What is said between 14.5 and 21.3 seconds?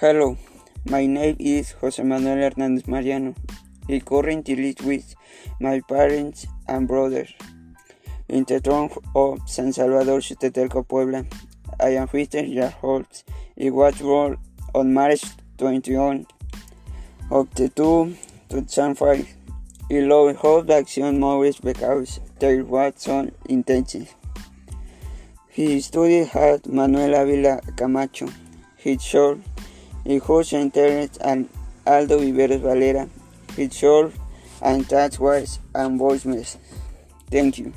on March 21 of the 2005. I love all the action